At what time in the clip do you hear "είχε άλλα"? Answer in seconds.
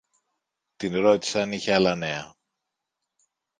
1.51-1.95